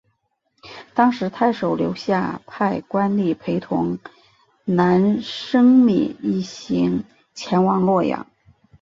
[0.95, 3.99] 当时太守刘夏派官吏陪同
[4.65, 7.03] 难升米一行
[7.35, 8.25] 前往洛阳。